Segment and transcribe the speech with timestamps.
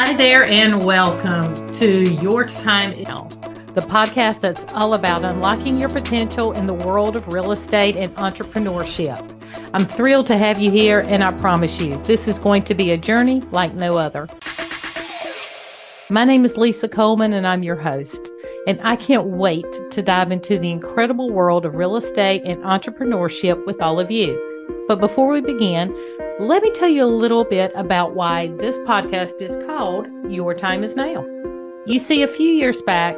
[0.00, 3.24] Hi there, and welcome to Your Time Now,
[3.74, 8.14] the podcast that's all about unlocking your potential in the world of real estate and
[8.14, 9.18] entrepreneurship.
[9.74, 12.92] I'm thrilled to have you here, and I promise you, this is going to be
[12.92, 14.28] a journey like no other.
[16.10, 18.30] My name is Lisa Coleman, and I'm your host.
[18.68, 23.66] And I can't wait to dive into the incredible world of real estate and entrepreneurship
[23.66, 24.47] with all of you.
[24.88, 25.94] But before we begin,
[26.40, 30.82] let me tell you a little bit about why this podcast is called Your Time
[30.82, 31.26] Is Now.
[31.84, 33.14] You see, a few years back,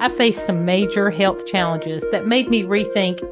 [0.00, 3.22] I faced some major health challenges that made me rethink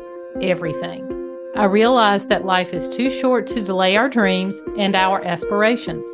[0.40, 1.08] everything.
[1.56, 6.08] I realized that life is too short to delay our dreams and our aspirations.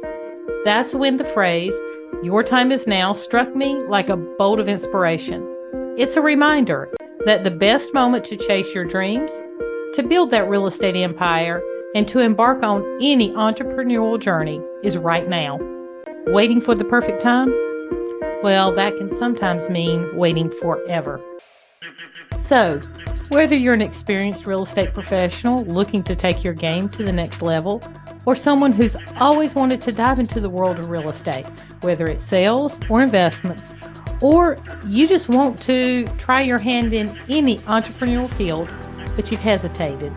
[0.64, 1.74] That's when the phrase,
[2.22, 5.46] Your Time Is Now, struck me like a bolt of inspiration.
[5.98, 6.88] It's a reminder
[7.26, 9.30] that the best moment to chase your dreams,
[9.94, 11.62] to build that real estate empire,
[11.94, 15.58] and to embark on any entrepreneurial journey is right now.
[16.26, 17.48] Waiting for the perfect time?
[18.42, 21.20] Well, that can sometimes mean waiting forever.
[22.38, 22.80] So,
[23.30, 27.42] whether you're an experienced real estate professional looking to take your game to the next
[27.42, 27.82] level,
[28.26, 31.46] or someone who's always wanted to dive into the world of real estate,
[31.80, 33.74] whether it's sales or investments,
[34.22, 38.68] or you just want to try your hand in any entrepreneurial field,
[39.18, 40.14] but you've hesitated,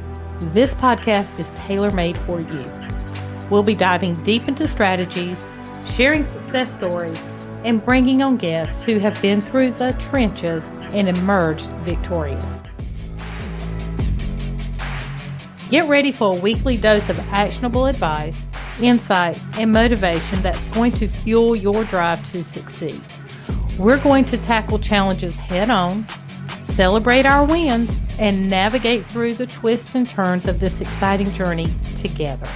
[0.54, 2.72] this podcast is tailor made for you.
[3.50, 5.48] We'll be diving deep into strategies,
[5.88, 7.28] sharing success stories,
[7.66, 12.62] and bringing on guests who have been through the trenches and emerged victorious.
[15.72, 18.48] Get ready for a weekly dose of actionable advice,
[18.80, 23.02] insights, and motivation that's going to fuel your drive to succeed.
[23.80, 26.06] We're going to tackle challenges head on
[26.72, 32.48] celebrate our wins, and navigate through the twists and turns of this exciting journey together.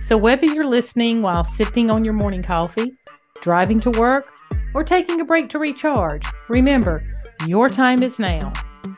[0.00, 2.96] So, whether you're listening while sipping on your morning coffee,
[3.40, 4.26] driving to work,
[4.72, 7.02] or taking a break to recharge, remember
[7.46, 8.52] your time is now.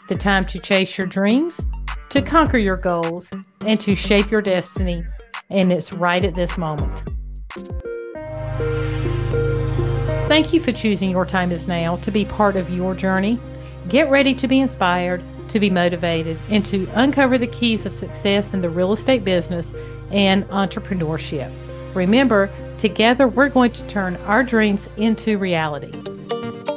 [0.08, 1.66] The time to chase your dreams,
[2.10, 3.32] to conquer your goals,
[3.64, 5.04] and to shape your destiny.
[5.50, 7.10] And it's right at this moment.
[10.28, 13.41] Thank you for choosing Your Time Is Now to be part of your journey.
[13.89, 18.53] Get ready to be inspired, to be motivated, and to uncover the keys of success
[18.53, 19.72] in the real estate business
[20.11, 21.50] and entrepreneurship.
[21.94, 25.93] Remember, together we're going to turn our dreams into reality.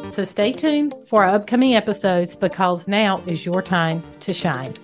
[0.09, 4.77] So stay tuned for our upcoming episodes because now is your time to shine.